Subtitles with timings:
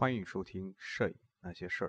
[0.00, 1.88] 欢迎收听《摄影那些事儿》。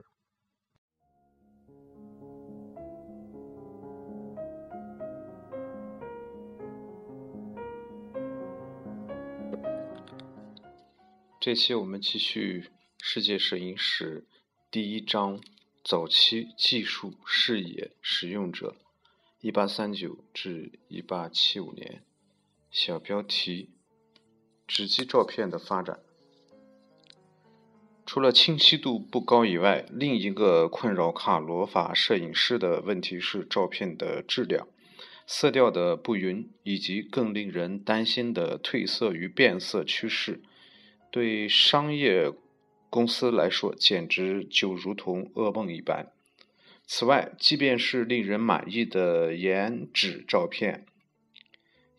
[11.39, 14.25] 这期我们继续世界摄影史
[14.71, 15.39] 第一章：
[15.83, 18.75] 早期技术、视野、使用者
[19.39, 22.03] （一八三九至一八七五年）。
[22.71, 23.69] 小标题：
[24.65, 25.99] 纸基照片的发展。
[28.11, 34.67] 除了清晰度不高以外，另一个困扰卡罗法摄影师的问题是照片的质量、
[35.27, 40.41] 色调的不匀，以及更令人担心的褪色与变色趋势。
[41.11, 42.31] 对商业
[42.89, 46.11] 公司来说，简直就如同噩梦一般。
[46.87, 50.87] 此外，即便是令人满意的颜纸照片，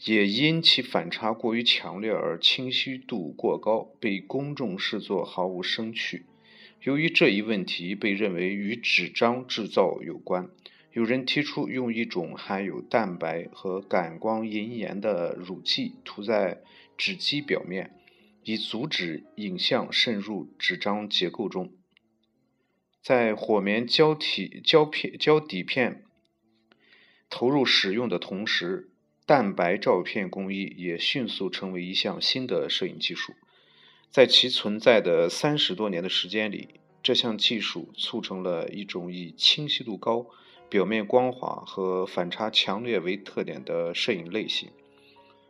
[0.05, 6.25] 也因其反差过于强烈而清晰度过高，被公众视作毫无生趣。
[6.83, 10.49] 由于这一问题被认为与纸张制造有关，
[10.93, 16.63] 有人提出用一种含有蛋白和感光银盐的乳剂涂在
[16.97, 17.95] 纸基表面。
[18.43, 21.75] 以阻止影像渗入纸张结构中。
[23.03, 26.05] 在火棉胶体胶片胶底片
[27.29, 28.90] 投入使用的同时，
[29.31, 33.33] 蛋白照片工艺也迅速成为一项新的摄影技术。
[34.11, 40.27] 在其存在的三十多年的时间里，这项技术促成了一种以清晰度高、
[40.69, 44.69] 表面光滑和反差强烈为特点的摄影类型。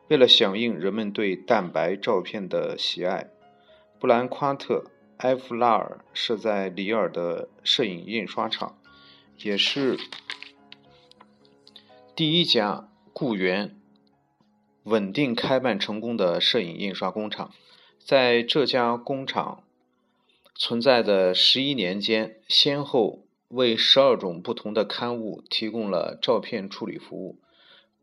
[0.09, 3.31] 为了响应人们对蛋白照片的喜爱，
[3.99, 4.85] 布兰夸特·
[5.27, 8.79] 埃夫拉尔设在里尔的摄影印刷厂，
[9.39, 9.99] 也是
[12.15, 13.77] 第一家雇员
[14.85, 17.51] 稳定开办成功的摄影印刷工厂。
[17.99, 19.63] 在这家工厂
[20.55, 27.39] 存在的十一年间，先后为十二种不同的刊物提供了照片处理服务。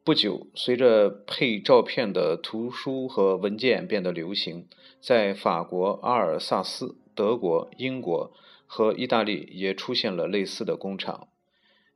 [0.04, 4.68] 不久，随着配照片的图书和文件变得流行，
[5.02, 8.32] 在法国阿尔萨斯、德国、英国
[8.66, 11.28] 和意大利也出现了类似的工厂。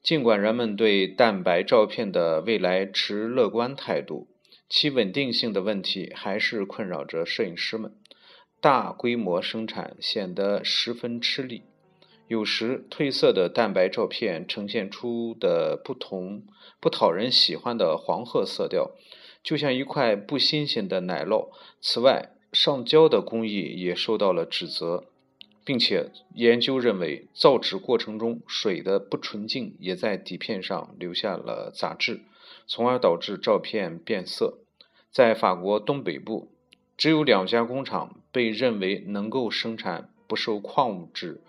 [0.04, 4.28] 尽管人们对蛋白照片的未来持乐观态度，
[4.68, 7.94] 其稳定性的问题还是困扰着摄影师们。
[8.60, 11.64] 大规模生产显得十分吃力。
[12.28, 16.44] 有时，褪色的蛋白照片呈现出的不同、
[16.80, 18.92] 不讨人喜欢的黄褐色调，
[19.44, 21.50] 就像一块不新鲜的奶酪。
[21.82, 25.06] 此外，上胶的工艺也受到了指责，
[25.64, 32.22] 并且研究认为，造纸过程中水的不纯净也在底片上留下了杂质，
[32.68, 34.58] 从而导致照片变色。
[35.12, 36.48] 在法国东北部，
[36.98, 41.42] 只有两家工厂被认为能够生产不受矿物质。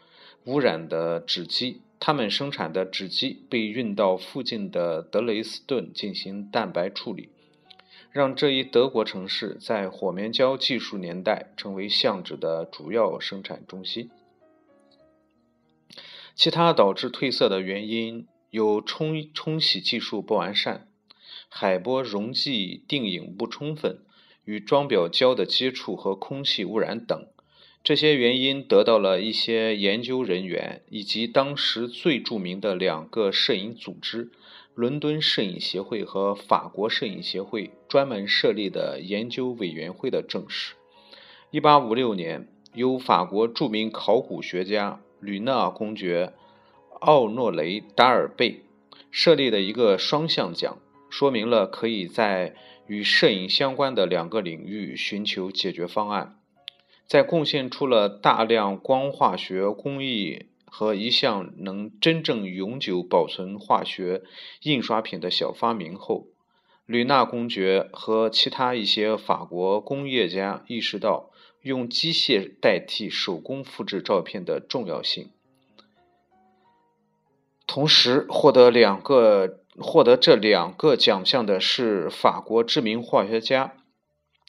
[0.45, 7.29] 污染的纸基，他们生产的纸基被运到附近的德雷斯顿进行蛋白处理，
[8.13, 14.11] 让这一德国城市在火棉胶技术年代成为相纸的主要生产中心。
[16.35, 20.89] 其他导致褪色的原因有冲冲洗技术不完善、
[21.49, 24.01] 海波溶剂定影不充分、
[24.45, 27.27] 与装裱胶的接触和空气污染等。
[27.83, 34.31] 这些原因得到了一些研究人员以及当时最著名的两个摄影组织——
[34.75, 40.75] 伦敦摄影协会和法国摄影协会专门设立的研究委员会的证实。
[41.51, 46.33] 1856年，由法国著名考古学家吕纳公爵
[47.01, 48.63] 奥诺雷·达尔贝
[49.11, 50.79] 设立的一个双向奖，
[51.11, 52.55] 说明了可以在
[52.87, 56.39] 与摄影相关的两个领域寻求解决方案。
[57.07, 64.23] 在贡献出了大量光化学工艺和一项能真正永久保存化学
[64.63, 66.29] 印刷品的小发明后，
[66.87, 71.31] 吕纳公爵和其他一些法国工业家意识到
[71.61, 75.29] 用机械代替手工复制照片的重要性。
[77.67, 83.75] 同时，获得两个获得这两个奖项的是法国知名化学家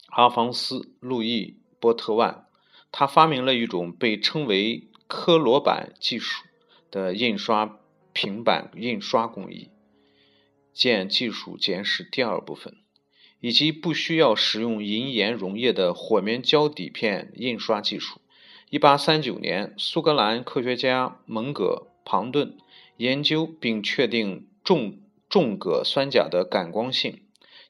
[0.06, 1.42] 阿方斯·路易·
[1.78, 2.46] 波特万。
[2.90, 6.42] 他发明了一种被称为科罗板技术
[6.90, 7.78] 的印刷
[8.12, 9.70] 平板印刷工艺，
[10.72, 12.74] 见技术简史第二部分，
[13.38, 18.20] 以及不需要使用银盐溶液的火棉胶底片印刷技术。
[18.70, 22.58] 一八三九年，苏格兰科学家蒙哥庞顿
[22.96, 27.22] 研究并确定重重铬酸钾的感光性，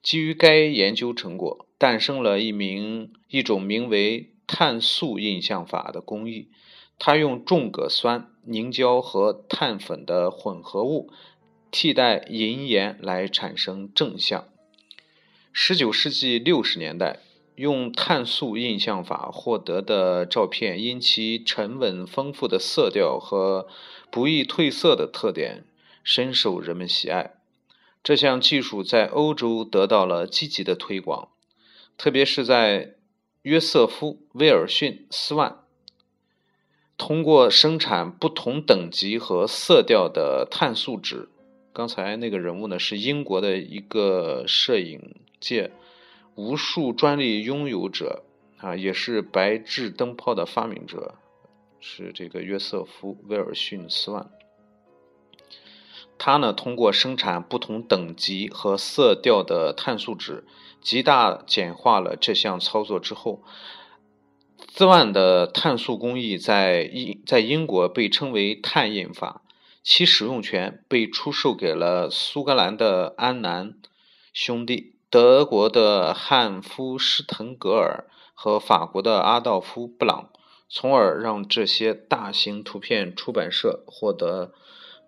[0.03, 4.31] 基于该研究成果，诞生了一名一种名为。
[4.47, 6.51] 碳素印象法的工艺，
[6.99, 11.11] 它用重铬酸凝胶和碳粉的混合物
[11.71, 14.49] 替代银盐来产生正像。
[15.53, 17.21] 十九世纪六十年代，
[17.57, 23.69] 用碳素印象法获得的照片，因其沉稳丰富的色调和
[24.11, 25.65] 不易褪色的特点，
[26.03, 27.35] 深受人们喜爱。
[28.03, 31.29] 这项技术在欧洲得到了积极的推广，
[31.97, 32.97] 特别是在
[33.43, 35.64] 约瑟夫·威尔逊·斯万。
[36.97, 41.29] 通过生产不同等级和色调的碳素纸，
[41.73, 45.73] 刚才那个人物呢是英国的一个摄影界
[46.37, 48.23] 无数专利拥有者
[48.59, 51.17] 啊，也是白炽灯泡的发明者，
[51.81, 54.31] 是这个约瑟夫·威尔逊·斯万。
[56.17, 60.45] 他呢通过生产不同等级和色调的碳素纸，
[60.81, 63.43] 极大简化了这项操作之后。
[64.77, 69.43] 斯万的碳素工艺在英在英国被称为碳印法，
[69.85, 73.75] 其使用权被出售给了苏格兰的安南
[74.33, 80.31] 兄弟、德国的汉夫施滕格尔和法国的阿道夫布朗，
[80.69, 84.53] 从而让这些大型图片出版社获得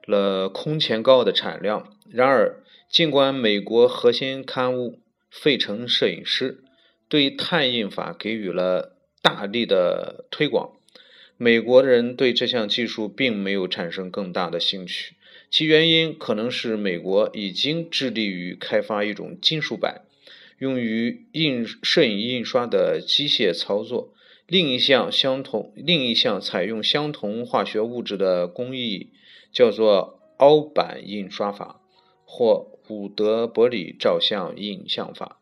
[0.04, 1.88] 了空前高的产量。
[2.08, 4.92] 然而，尽管美国核心刊物
[5.28, 6.62] 《费城摄影师》
[7.08, 8.92] 对碳印法给予了
[9.26, 10.70] 大力的推广，
[11.36, 15.16] 美国人对这项技术并没有产生更大的兴趣，
[15.50, 20.02] 其原因可能是美国已经致力于开发一种金属板，
[20.60, 24.12] 用于印摄影印刷的机械操作。
[24.46, 29.10] 另一项相同，另一项采用相同化学物质的工艺
[29.50, 31.80] 叫做凹版印刷法
[32.24, 35.40] 或伍德伯里照相印像法。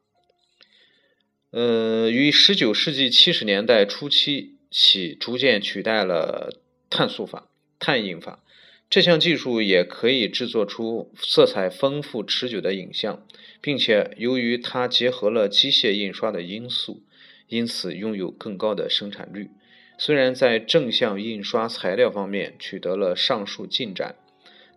[1.56, 6.60] 呃，于十九世纪七十年代初期起，逐渐取代了
[6.90, 7.48] 碳素法、
[7.78, 8.42] 碳印法。
[8.90, 13.24] 这项技术也可以制作出色彩丰富、持久的影像，
[13.60, 17.04] 并且由于它结合了机械印刷的因素，
[17.46, 19.48] 因此拥有更高的生产率。
[19.96, 24.16] 虽然在正向印刷材料方面取得了上述进展，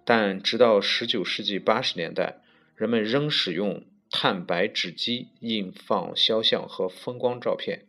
[0.06, 2.40] 但直到十九世纪八十年代，
[2.76, 3.84] 人们仍使用。
[4.12, 7.86] 碳白纸机印放肖像和风光照片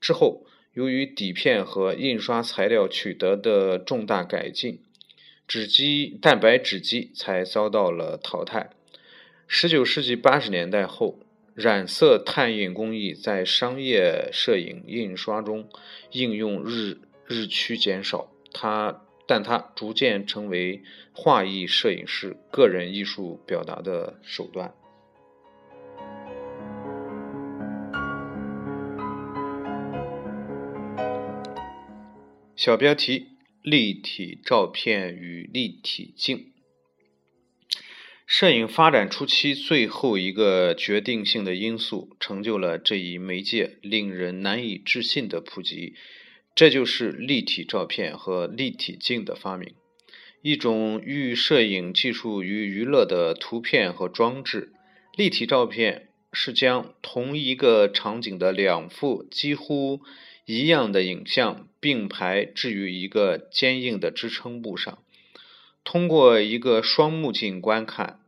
[0.00, 4.80] 之后，由于底片和印刷材料取得的重大改进，
[5.48, 8.70] 纸机蛋白纸机才遭到了淘汰。
[9.46, 11.20] 十九世纪八十年代后，
[11.54, 15.68] 染色碳印工艺在商业摄影印刷中
[16.10, 20.82] 应用日日趋减少，它但它逐渐成为
[21.12, 24.74] 画意摄影师个人艺术表达的手段。
[32.64, 33.26] 小标题：
[33.60, 36.46] 立体照片与立体镜。
[38.26, 45.92] 摄影发展初期最后一个决定性的因素，成就了这一媒介令人难以置信的普及，
[46.54, 49.74] 这就是立体照片和立体镜的发明，
[50.40, 54.72] 一种寓摄影技术于娱乐的图片和装置。
[55.14, 60.00] 立体照片是将同一个场景的两幅几乎。
[60.46, 64.98] 一样的影像并排置于一个坚硬的支撑物上，
[65.82, 68.20] 通过一个双目镜观看，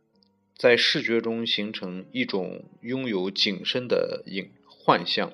[0.56, 5.32] 在视觉中形成一种拥有景深的影幻象。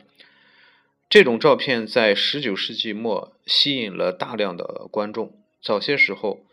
[1.09, 5.33] 这种照片在十九世纪末吸引了大量的观众。
[5.61, 6.45] 早些时候，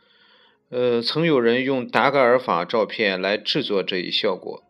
[0.70, 4.64] 呃，曾有人用达盖尔法照片来制作这一效果，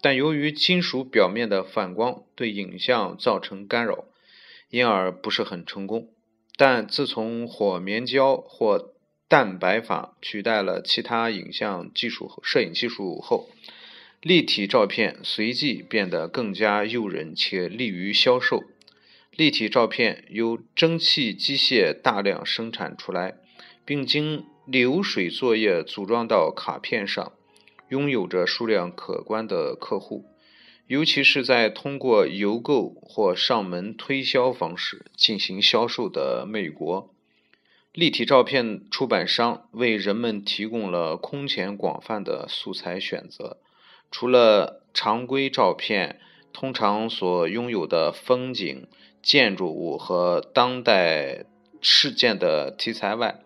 [0.00, 4.06] 但由于金属表面的反光对影像造成干扰。
[4.72, 6.08] 因而不是很成功，
[6.56, 8.94] 但自从火棉胶或
[9.28, 13.50] 蛋白法取代了其他影像技术、摄影技术后，
[14.22, 18.64] 立体照片随即变得更加诱人且利于销售。
[19.32, 23.34] 立体照片由蒸汽机械大量生产出来，
[23.84, 27.32] 并经流水作业组装到卡片上，
[27.90, 30.24] 拥有着数量可观的客户。
[30.86, 37.14] 尤其是在通过邮购或上门推销方式进行销售的美国，
[37.92, 43.58] 立体照片出版商为人们提供了空前广泛的素材选择。
[44.10, 46.20] 除了常规照片
[46.52, 48.86] 通常所拥有的风景、
[49.22, 51.46] 建筑物和当代
[51.80, 53.40] 事件的题材外，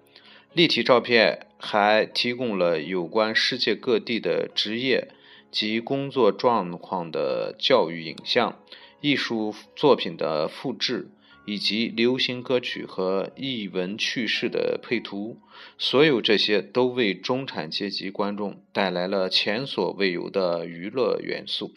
[0.53, 5.13] 立体照片还提供了有关世界各地的职业。
[5.57, 8.59] 及工作状况的教育影像、
[9.01, 11.09] 艺术作品的复制、
[11.47, 15.39] 以及流行歌曲和艺文趣事的配图，
[15.79, 21.73] 所有这些都为中产阶级观众带来了前所未有的娱乐元素。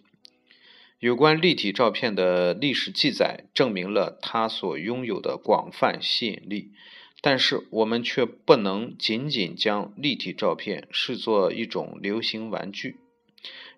[0.99, 6.73] 有关立体照片的历史记载证明了它所拥有的广泛吸引力，
[7.21, 12.97] 但是我们却不能仅仅将立体照片视作一种流行玩具。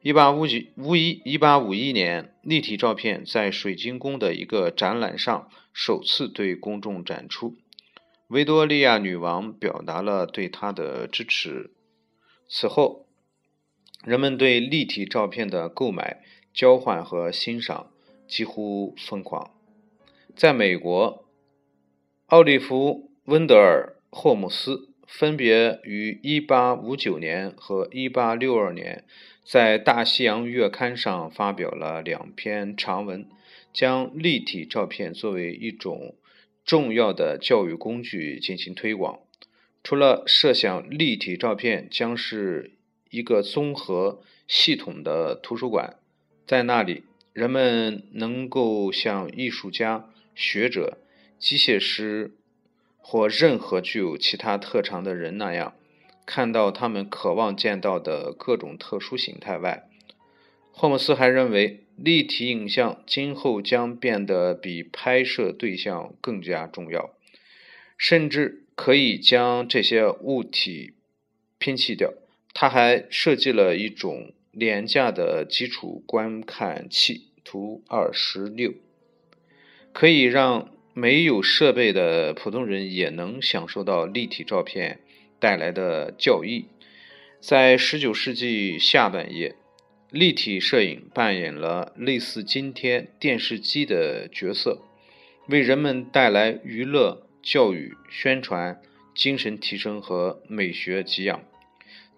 [0.04, 7.56] 一八五几五一一八五一年，立体照片在水晶宫的一个展览上首次对公众展出。
[8.28, 11.70] 维多利亚女王表达了对它的支持。
[12.50, 13.06] 此后，
[14.04, 17.92] 人们对立体照片的购买、交换和欣赏
[18.28, 19.52] 几乎疯狂。
[20.36, 21.26] 在美国，
[22.26, 29.06] 奥利弗·温德尔·霍姆斯分别于一八五九年和一八六二年。
[29.52, 33.28] 在《大西洋月刊》上发表了两篇长文，
[33.74, 36.16] 将立体照片作为一种
[36.64, 39.20] 重要的教育工具进行推广。
[39.84, 42.78] 除了设想立体照片将是
[43.10, 45.98] 一个综合系统的图书馆，
[46.48, 47.04] 在那里
[47.34, 51.00] 人们能够像艺术家、学者、
[51.38, 52.32] 机械师
[53.00, 55.76] 或任何具有其他特长的人那样。
[56.26, 59.90] 看到他们渴望见到的各种特殊形态外，
[60.72, 67.12] 霍姆斯还认为，立体影像今后将变得比拍摄对象更加重要，
[67.98, 70.94] 甚至可以将这些物体
[71.58, 72.14] 拼砌掉。
[72.54, 78.74] 他还设计了一种廉价的基础观看器（图二十六），
[79.94, 85.00] 可以让没有设备的普通人也能享受到立体照片。
[85.42, 86.68] 带来的教义，
[87.40, 89.56] 在19世纪下半叶，
[90.12, 94.84] 立体摄影扮演了类似今天电视机的角色，
[95.48, 98.80] 为人们带来娱乐、教育、宣传、
[99.16, 101.44] 精神提升和美学给养。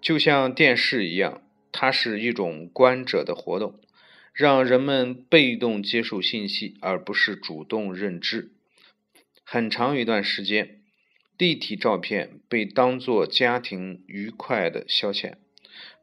[0.02, 1.40] 就像电视一样，
[1.72, 3.80] 它是一种观者的活动，
[4.34, 8.50] 让人们被动接受信息，而不是主动认知。
[9.42, 10.83] 很长一段时间。
[11.36, 15.34] 立体照片被当作家庭愉快的消遣，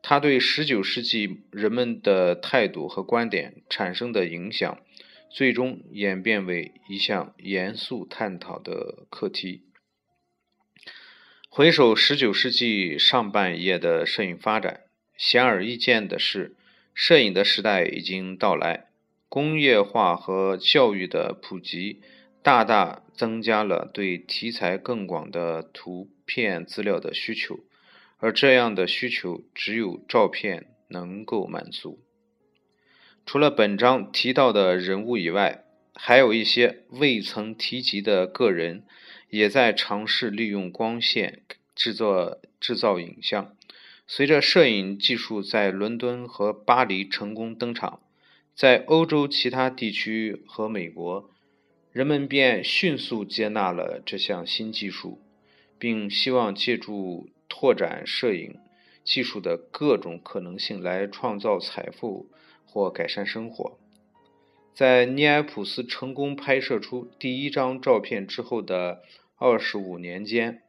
[0.01, 4.79] 它对19世纪人们的态度和观点产生的影响，
[5.29, 9.63] 最终演变为一项严肃探讨的课题。
[11.49, 14.81] 回首19世纪上半叶的摄影发展，
[15.17, 16.55] 显而易见的是，
[16.93, 18.87] 摄影的时代已经到来，
[19.29, 22.01] 工业化和教育的普及。
[22.43, 27.59] 大大增加了对题材更广的图片资料的需求，
[28.17, 31.99] 而这样的需求只有照片能够满足。
[33.23, 35.63] 除了本章提到的人物以外，
[35.93, 38.85] 还有一些未曾提及的个人
[39.29, 41.43] 也在尝试利用光线
[41.75, 43.55] 制作制造影像。
[44.07, 48.01] 随着摄影技术在伦敦和巴黎成功登场，
[48.55, 51.29] 在欧洲其他地区和美国。
[51.91, 55.19] 人们便迅速接纳了这项新技术，
[55.77, 58.55] 并希望借助拓展摄影
[59.03, 62.29] 技术的各种可能性来创造财富
[62.65, 63.77] 或改善生活。
[64.73, 69.01] 在尼埃普斯成功拍摄出第一张照片之后的
[69.37, 70.61] 二十五年间，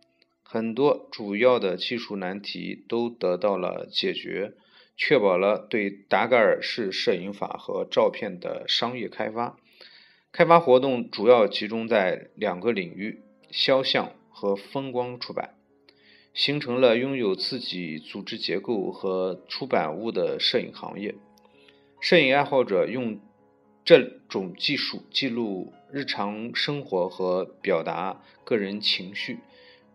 [0.43, 4.55] 很多主要的技术难题都得到了解决，
[4.97, 9.57] 确保了对达盖尔式摄影法和照片的商业开发。
[10.33, 13.21] 开发活动主要集中在两个领域：
[13.51, 15.57] 肖像和风光出版，
[16.33, 21.15] 形成了拥有自己组织结构和出版物的摄影行业。
[22.01, 23.21] 摄影爱好者用
[23.85, 29.41] 这种技术记录日常生活和表达个人情绪，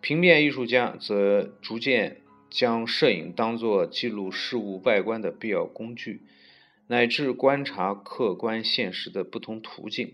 [0.01, 6.21] 平面艺术家则逐渐将摄影当作记录事物外观的必要工具，
[6.85, 10.13] 乃至观察客观现实的不同途径。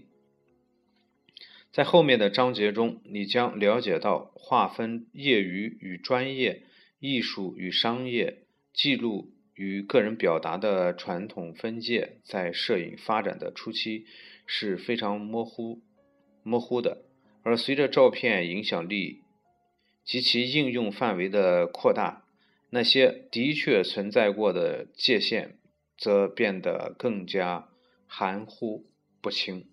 [1.73, 6.61] 在后面的章节中，你将了解到划分业余与专业、
[6.99, 14.05] 艺术与商业、记录与个人表达的传统分界，在摄影发展的初期
[14.45, 15.81] 是非常模糊、
[16.43, 17.05] 模糊的。
[17.41, 19.23] 而随着照片影响力
[20.05, 22.27] 及其应用范围的扩大，
[22.69, 25.57] 那些的确存在过的界限
[25.97, 27.67] 则变得更加
[28.05, 28.85] 含糊
[29.19, 29.72] 不清。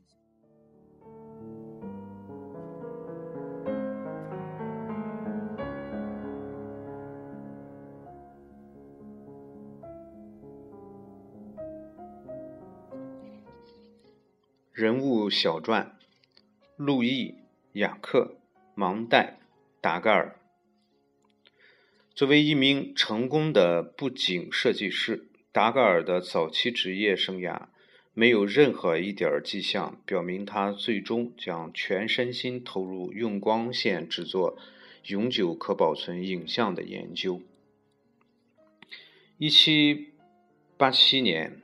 [15.30, 15.96] 小传：
[16.76, 17.36] 路易、
[17.74, 18.36] 雅克、
[18.74, 19.38] 芒代、
[19.80, 20.36] 达盖尔。
[22.14, 27.68] 作为一名成功的布景设计师，达盖尔的早期职业生涯
[28.12, 34.58] 没有任何一点迹象表明他最终将全身心投入用光线制作
[35.06, 37.40] 永久可保存影像的研究。
[39.38, 40.12] 一七
[40.76, 41.62] 八七年，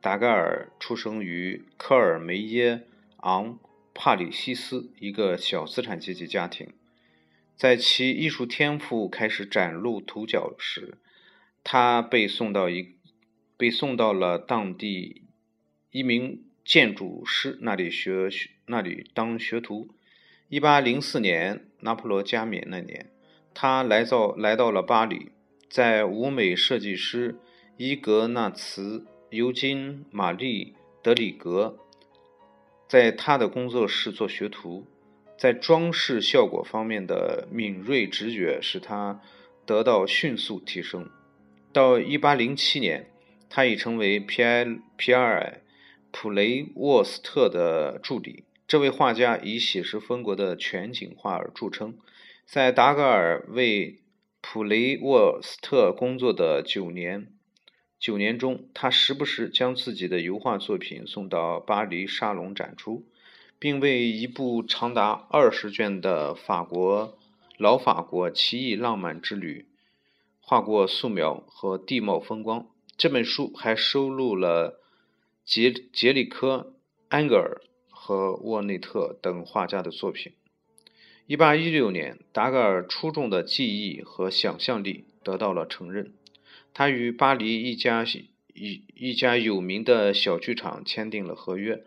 [0.00, 2.82] 达盖尔出生于科尔梅耶
[3.18, 3.58] 昂
[3.92, 6.68] 帕里西斯一个小资产阶级家庭。
[7.56, 10.98] 在其艺术天赋开始崭露头角时，
[11.64, 12.94] 他被送到一
[13.56, 15.22] 被送到了当地
[15.90, 18.30] 一名建筑师那里学
[18.66, 19.88] 那里当学徒。
[20.48, 23.10] 一八零四年，拿破仑加冕那年，
[23.52, 25.32] 他来到来到了巴黎。
[25.68, 27.36] 在舞美设计师
[27.76, 31.76] 伊格纳茨·尤金·玛丽·德里格
[32.88, 34.86] 在他的工作室做学徒，
[35.36, 39.20] 在装饰效果方面的敏锐直觉使他
[39.66, 41.10] 得到迅速提升。
[41.72, 43.10] 到1807年，
[43.50, 44.64] 他已成为皮埃
[44.96, 45.60] 皮埃尔·
[46.10, 48.44] 普雷沃斯特的助理。
[48.66, 51.98] 这位画家以写实风格的全景画而著称，
[52.46, 54.00] 在达格尔为
[54.40, 57.28] 普雷沃斯特工作的九年
[57.98, 63.04] 九年中，他时不时将自己的油画作品送到巴黎沙龙展出，
[63.58, 67.18] 并为一部长达二十卷的法国
[67.56, 69.66] 老法国奇异浪漫之旅
[70.40, 72.68] 画过素描和地貌风光。
[72.96, 74.80] 这本书还收录了
[75.44, 76.74] 杰杰里科、
[77.08, 80.34] 安格尔和沃内特等画家的作品。
[81.26, 86.12] 一八一六年，达盖尔出众的技艺和想象力得到了承认。
[86.78, 88.04] 他与巴黎一家
[88.54, 91.82] 一一家有名的小剧场签订了合约，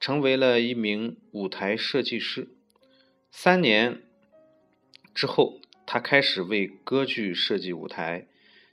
[0.00, 2.48] 成为了一名舞台设计师。
[3.30, 4.02] 三年
[5.14, 8.26] 之后，他开始为歌剧设计舞台。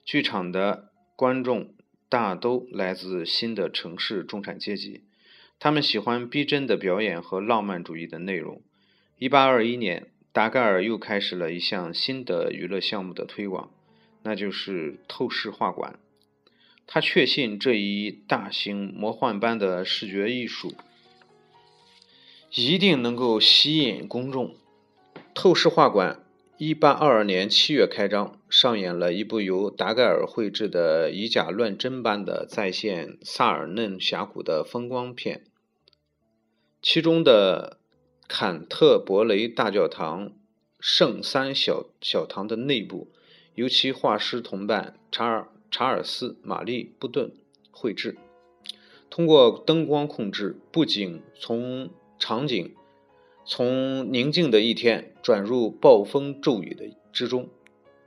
[0.03, 1.75] 剧场的观众
[2.09, 5.03] 大都来自新的城市中产阶级，
[5.59, 8.63] 他们喜欢逼真的表演和浪漫主义的内容。
[9.19, 13.71] 一八二一年，达盖尔又开始了一项新的娱乐项目的推广，
[14.23, 15.99] 那就是透视画馆。
[16.87, 20.73] 他确信这一大型魔幻般的视觉艺术
[22.53, 24.55] 一定能够吸引公众。
[25.33, 26.23] 透视画馆
[26.57, 35.43] 一八二二年七月开张，上演了一部由达盖尔绘制的以假乱真般的再现萨尔嫩峡谷的风光片，
[36.81, 37.77] 其中的。
[38.33, 40.31] 坎特伯雷大教堂
[40.79, 43.11] 圣三小小堂的内部，
[43.55, 47.31] 由其画师同伴查尔查尔斯·玛丽·布顿
[47.71, 48.17] 绘制。
[49.09, 52.73] 通过灯光控制，不仅从场景
[53.43, 57.49] 从宁静的一天转入暴风骤雨的之中，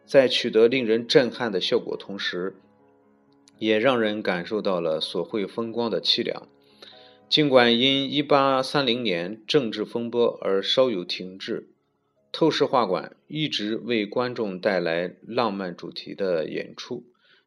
[0.07, 2.57] 在取得令人震撼的效果同时，
[3.59, 6.49] 也让人感受到了所绘风光的凄凉。
[7.29, 11.69] 尽管因1830年政治风波而稍有停滞，
[12.37, 17.05] 透视画馆一直为观众带来浪漫主题的演出，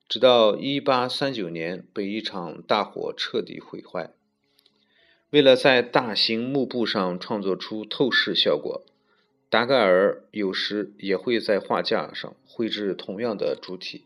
[0.08, 4.12] 直到1839年被一场大火彻底毁坏。
[5.30, 8.86] 为了在大型幕布上创作出透视效果，
[9.50, 14.06] 达盖尔有时也会在画架上绘制同样的主体。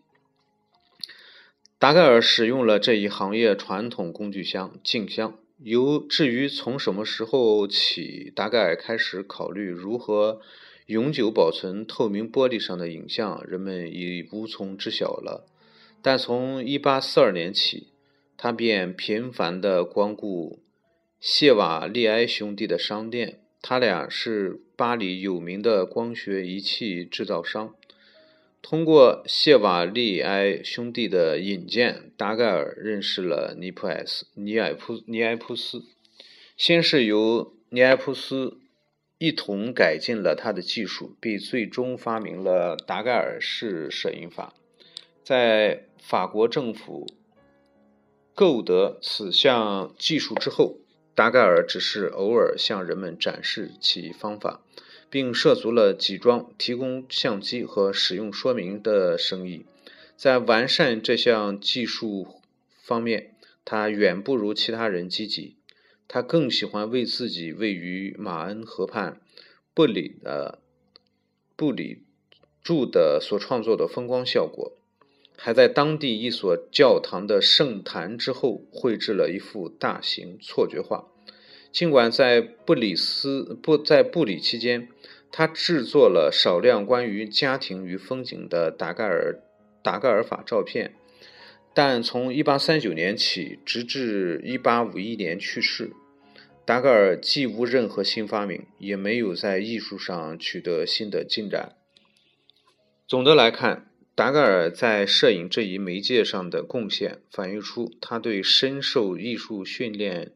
[1.78, 5.38] 达盖尔使用了这一行业传统工具箱——镜箱。
[5.60, 10.41] 由至于从什么时候起，达盖尔开始考虑如何
[10.92, 15.48] 永久保存透明玻璃上的影像，人们已无从知晓了。
[16.02, 17.88] 但从1842年起，
[18.36, 20.60] 他便频繁地光顾
[21.18, 27.74] 谢瓦利埃兄弟的商店，他俩是巴黎有名的光学仪器制造商。
[28.62, 35.86] 通过谢瓦利埃兄弟的引荐，达盖尔认识了尼普斯尼埃普尼埃普斯。
[36.58, 38.58] 先是由尼埃普斯
[39.22, 44.56] 一同改进了他的技术，并最终发明了达盖尔式摄影法。
[45.24, 47.06] 在法国政府
[48.34, 50.80] 购得此项技术之后，
[51.14, 54.62] 达盖尔只是偶尔向人们展示其方法。
[55.12, 59.66] 并涉足了集装、提供相机和使用说明的生意。
[60.16, 62.40] 在完善这项技术
[62.82, 65.58] 方面，他远不如其他人积极。
[66.13, 69.21] 他更喜欢为自己位于马恩河畔
[69.74, 70.60] 布里的
[71.56, 72.04] 布里
[72.62, 74.74] 住的所创作的风光效果，
[75.38, 81.08] 还在当地一所教堂的圣坛之后绘制了一幅大型错觉画。
[81.71, 84.89] 尽管在布里斯不在布里期间，
[85.32, 89.39] 他制作了少量关于家庭与风景的达盖尔
[89.82, 90.93] 达盖尔法照片，
[91.74, 95.93] 但从1839年起，直至1851年去世，
[96.72, 101.76] 达盖尔既无任何新发明，也没有在艺术上取得新的进展。
[103.06, 110.32] 总的来看，达盖尔在摄影这一媒介上的贡献，反映出他对深受艺术训练。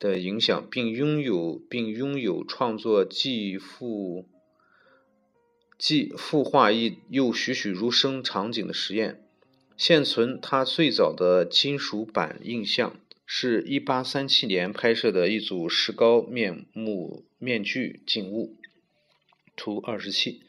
[0.00, 4.26] 的影响，并拥有并拥有创作既富
[5.78, 9.22] 既富画意又栩栩如生场景的实验。
[9.76, 12.96] 现存他最早的金属版印象，
[13.32, 18.56] 是一八三七年拍摄的一组石膏面目面具景物，
[19.54, 20.42] 图二十七，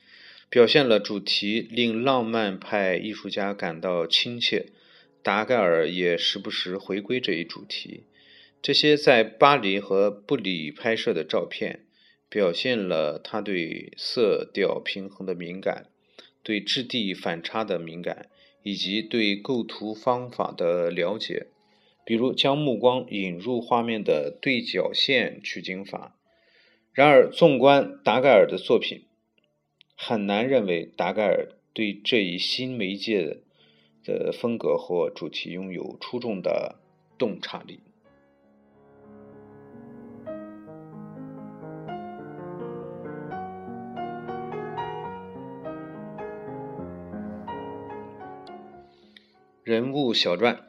[0.49, 4.71] 表现了主题令浪漫派艺术家感到亲切。
[5.21, 8.05] 达盖尔也时不时回归这一主题。
[8.63, 11.85] 这些在巴黎和布里拍摄的照片，
[12.29, 15.85] 表现了他对色调平衡的敏感，
[16.41, 18.25] 对质地反差的敏感，
[18.63, 21.45] 以及对构图方法的了解，
[22.05, 26.17] 比如将目光引入画面的对角线取景法。
[26.93, 29.05] 然而，纵观达盖尔的作品，
[29.95, 33.43] 很难认为达盖尔对这一新媒介
[34.03, 36.81] 的风格或主题拥有出众的
[37.17, 37.79] 洞察力。
[49.63, 50.59] 人物小传：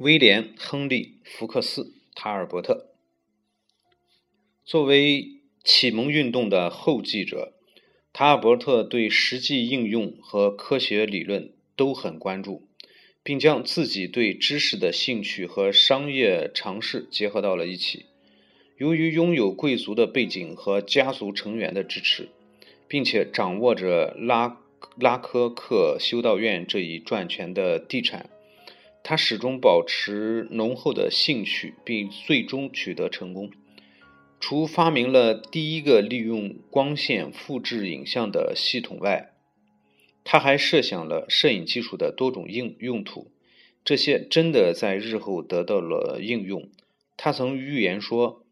[0.00, 1.82] 威廉·亨利·福克斯·
[2.16, 2.88] 塔尔伯特。
[4.64, 7.52] 作为启蒙运动的后继者，
[8.12, 12.66] 塔尔伯特对实际应用和科学理论都很关注，
[13.22, 18.06] 并将自己对知识的兴趣和商业尝试结合到了一起。
[18.76, 22.30] 由于拥有贵族的背景和家族成员的支持，
[22.88, 24.60] 并且掌握着拉
[24.98, 28.28] 拉科克修道院这一赚钱的地产。
[29.06, 33.50] 他始终保持浓厚的兴趣，并最终取得成功。
[34.40, 39.34] 除发明了第一个利用光线复制影像的系统外，
[40.24, 43.30] 他还设想了摄影技术的多种应用途，
[43.84, 46.70] 这些真的在日后得到了应用。
[47.18, 48.42] 他曾预言说，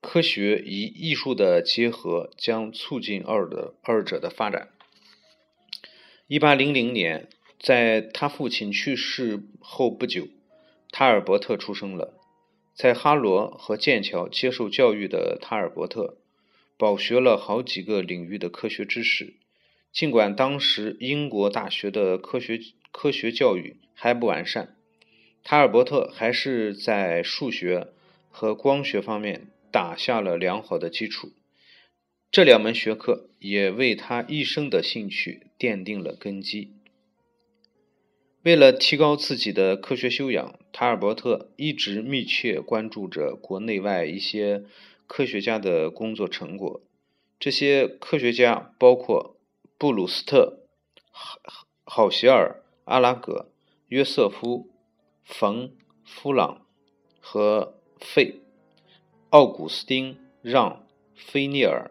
[0.00, 4.70] 科学与艺术的结合将促进二的二者的发展。
[6.26, 7.28] 一八零零年。
[7.58, 10.28] 在他父亲去世后不久，
[10.92, 12.14] 塔尔伯特出生了。
[12.72, 16.18] 在哈罗和剑桥接受教育的塔尔伯特，
[16.76, 19.34] 饱学了好几个领域的科学知识。
[19.92, 22.60] 尽管当时英国大学的科学
[22.92, 24.76] 科学教育还不完善，
[25.42, 27.88] 塔尔伯特还是在数学
[28.30, 31.32] 和光学方面打下了良好的基础。
[32.30, 36.74] 这两门学科也为他一生的兴趣奠定了根基。
[38.48, 44.64] 为了提高自己的科学修养，塔尔伯特一直密切关注着国内外一些
[45.06, 46.80] 科学家的工作成果。
[47.38, 49.36] 这些科学家包括
[49.76, 50.60] 布鲁斯特、
[51.12, 51.38] 郝
[51.84, 53.50] 郝希尔、阿拉格、
[53.88, 54.70] 约瑟夫、
[55.22, 55.68] 冯·
[56.06, 56.64] 夫朗
[57.20, 58.40] 和费
[59.28, 60.70] 奥古斯丁·让·
[61.14, 61.90] 菲涅尔。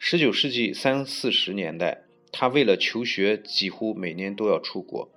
[0.00, 2.02] 十九世纪三四十年代，
[2.32, 5.08] 他为了求学，几乎每年都要出国。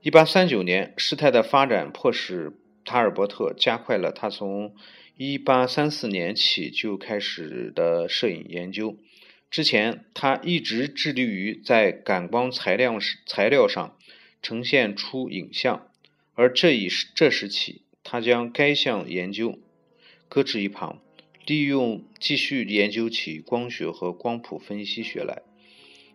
[0.00, 2.52] 一八三九年，事态的发展迫使
[2.84, 4.76] 塔尔伯特加快了他从
[5.16, 8.96] 一八三四年起就开始的摄影研究。
[9.50, 13.98] 之前，他一直致力于在感光材料材料上
[14.40, 15.88] 呈现出影像，
[16.34, 19.58] 而这一这时起，他将该项研究
[20.28, 21.02] 搁置一旁，
[21.44, 25.42] 利用继续研究起光学和光谱分析学来。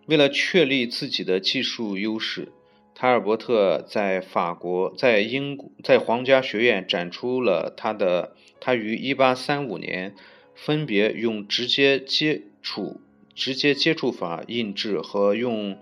[0.06, 2.54] 为了确立自己的技术优势。
[2.95, 10.15] 塔尔伯特在法国、在英国、在皇家学院展出了他的他于1835年
[10.56, 13.01] 分别用直接接触、
[13.34, 15.79] 直接接触法印制和用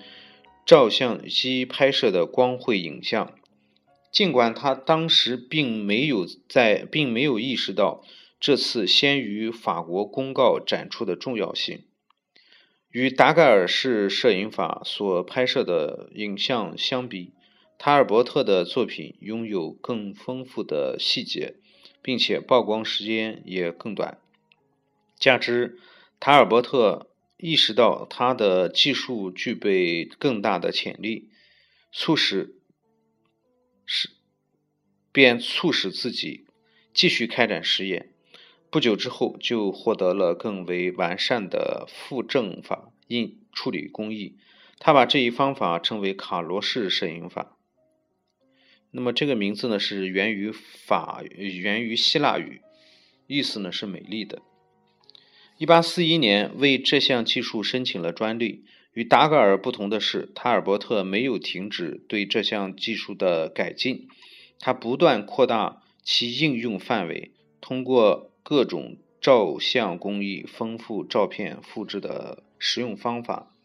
[0.66, 3.34] 照相机拍摄的光绘影像。
[4.12, 8.04] 尽管他当时并没有在，并没有意识到
[8.40, 11.84] 这次先于法国公告展出的重要性。
[12.92, 17.32] 与达盖尔式摄影法所拍摄的影像相比，
[17.78, 21.56] 塔尔伯特的作品拥有更丰富的细节，
[22.02, 24.20] 并且曝光时间也更短。
[25.18, 25.80] 加之
[26.20, 31.30] 塔尔伯特意识到他的技术具备更大的潜力，
[31.94, 32.56] 促使
[33.86, 34.10] 使
[35.14, 36.46] 便促使自己
[36.94, 38.11] 继续开展实验。
[38.72, 44.38] 不久之后就获得了更为完善的复正法印处理工艺。
[44.80, 47.58] 他把这一方法称为卡罗式摄影法。
[48.90, 52.62] 那么这个名字呢是源于法源于希腊语，
[53.28, 54.42] 意思呢是美丽的。
[55.58, 58.66] 一八四一年为这项技术申请了专利。
[58.94, 64.10] 与达格尔不同的是，塔尔伯特没有停止对这项技术的改进，
[64.60, 67.32] 他不断扩大其应用范围，
[67.62, 73.56] 通过各种照相工艺丰富照片复制的实用方法。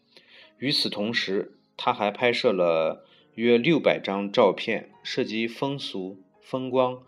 [0.57, 7.03] 与此同时，他还拍摄了约六百张照片，涉及风俗、风光、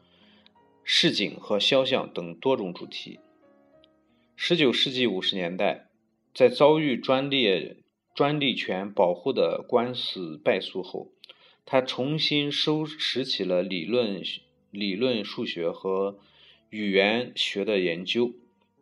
[0.84, 3.20] 市井和肖像等多种主题。
[4.36, 5.90] 十九世纪五十年代，
[6.34, 7.78] 在遭遇专利。
[8.16, 11.14] 专利权保护的官司败诉后，
[11.66, 14.22] 他重新收拾起了理论
[14.72, 16.20] 理论数学和
[16.70, 18.32] 语言学的研究，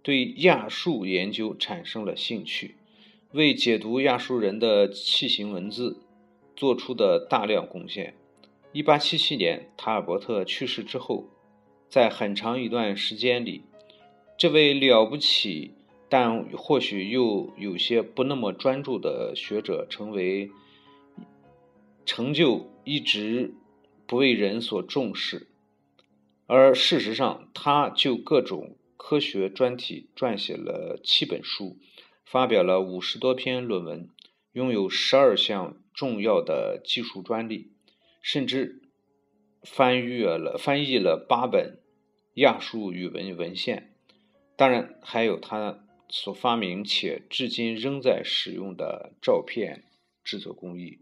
[0.01, 2.75] 对亚述研究产生了兴趣，
[3.31, 6.01] 为解读亚述人的器形文字
[6.55, 8.13] 做出的大量贡献。
[8.73, 11.29] 一八七七年，塔尔伯特去世之后，
[11.87, 13.63] 在很长一段时间里，
[14.37, 15.71] 这位了不起。
[16.09, 20.49] 但或许又有些不那么专注的学者，成为
[22.05, 23.53] 成就一直
[24.05, 25.46] 不为人所重视，
[26.47, 31.77] 而事实上，他就各种科学专题撰写了七本书，
[32.25, 34.09] 发表了五十多篇论文，
[34.53, 37.73] 拥有十二项重要的技术专利，
[38.21, 38.81] 甚至
[39.61, 41.79] 翻阅了翻译了八本
[42.33, 43.93] 亚述语文文献，
[44.55, 45.83] 当然还有他。
[46.09, 49.83] 所发明且至今仍在使用的照片
[50.23, 50.99] 制作工艺。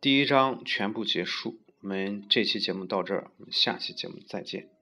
[0.00, 4.77] 第一章全部结束，我们这期节目到这儿，我们下期节目再见。